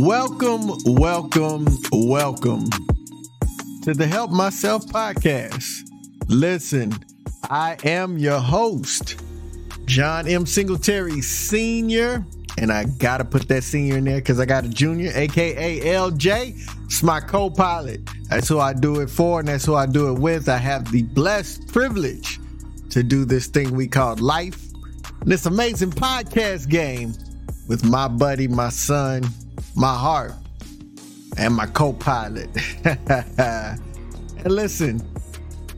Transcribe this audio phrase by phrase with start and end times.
[0.00, 2.64] Welcome, welcome, welcome
[3.82, 5.88] to the Help Myself podcast.
[6.26, 6.92] Listen,
[7.44, 9.22] I am your host,
[9.84, 10.46] John M.
[10.46, 12.26] Singletary Sr.,
[12.58, 16.86] and I gotta put that senior in there because I got a junior, aka LJ.
[16.86, 18.00] It's my co pilot.
[18.30, 20.48] That's who I do it for, and that's who I do it with.
[20.48, 22.40] I have the blessed privilege
[22.90, 24.60] to do this thing we call life,
[25.24, 27.14] this amazing podcast game
[27.66, 29.24] with my buddy, my son,
[29.74, 30.32] my heart,
[31.36, 32.48] and my co pilot.
[32.84, 33.80] and
[34.44, 35.02] listen,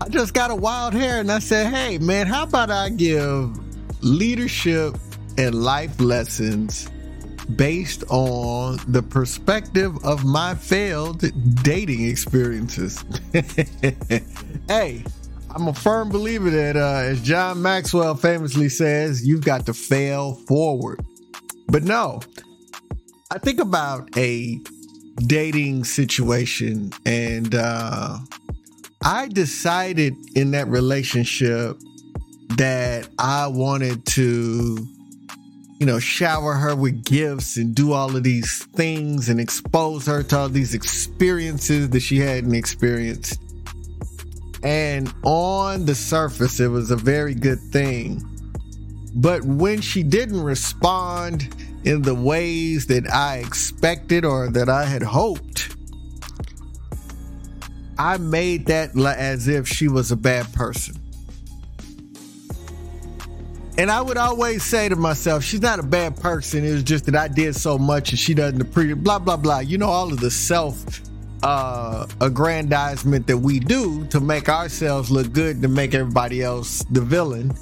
[0.00, 3.52] I just got a wild hair and I said, hey, man, how about I give
[4.02, 4.96] leadership
[5.38, 6.90] and life lessons
[7.56, 11.24] based on the perspective of my failed
[11.62, 13.04] dating experiences?
[14.68, 15.04] hey,
[15.50, 20.34] I'm a firm believer that, uh, as John Maxwell famously says, you've got to fail
[20.34, 21.04] forward.
[21.74, 22.20] But no,
[23.32, 24.60] I think about a
[25.26, 28.18] dating situation and uh,
[29.04, 31.76] I decided in that relationship
[32.58, 34.86] that I wanted to,
[35.80, 40.22] you know, shower her with gifts and do all of these things and expose her
[40.22, 43.40] to all these experiences that she hadn't experienced.
[44.62, 48.22] And on the surface, it was a very good thing.
[49.16, 51.48] But when she didn't respond
[51.84, 55.76] in the ways that I expected or that I had hoped,
[57.98, 60.96] I made that as if she was a bad person.
[63.76, 66.64] And I would always say to myself, she's not a bad person.
[66.64, 69.58] It was just that I did so much and she doesn't appreciate blah blah blah.
[69.58, 70.84] You know, all of the self
[71.42, 77.00] uh aggrandizement that we do to make ourselves look good to make everybody else the
[77.00, 77.52] villain.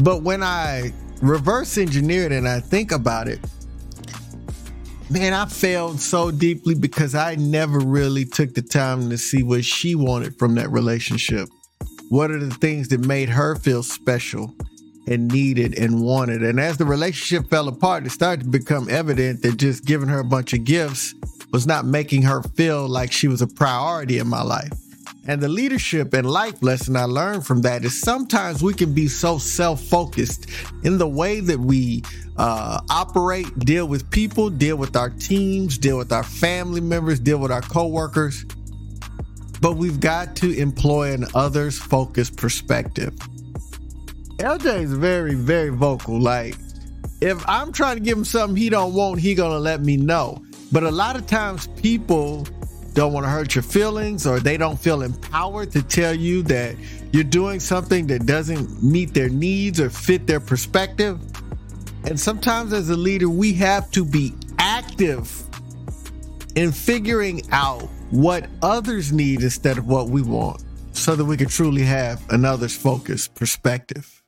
[0.00, 3.40] But when I reverse engineer it and I think about it,
[5.10, 9.64] man, I failed so deeply because I never really took the time to see what
[9.64, 11.48] she wanted from that relationship.
[12.10, 14.54] What are the things that made her feel special?
[15.06, 16.42] and needed and wanted.
[16.42, 20.20] And as the relationship fell apart, it started to become evident that just giving her
[20.20, 21.14] a bunch of gifts
[21.52, 24.72] was not making her feel like she was a priority in my life.
[25.26, 29.08] And the leadership and life lesson I learned from that is sometimes we can be
[29.08, 30.46] so self focused
[30.82, 32.02] in the way that we
[32.36, 37.38] uh, operate, deal with people, deal with our teams, deal with our family members, deal
[37.38, 38.44] with our coworkers.
[39.62, 43.14] But we've got to employ an others focused perspective.
[44.38, 46.20] LJ is very, very vocal.
[46.20, 46.56] Like,
[47.22, 50.42] if I'm trying to give him something he don't want, he gonna let me know.
[50.70, 52.46] But a lot of times people
[52.94, 56.76] don't want to hurt your feelings or they don't feel empowered to tell you that
[57.12, 61.20] you're doing something that doesn't meet their needs or fit their perspective.
[62.04, 65.42] And sometimes as a leader, we have to be active
[66.54, 70.62] in figuring out what others need instead of what we want
[70.92, 74.23] so that we can truly have an others focused perspective.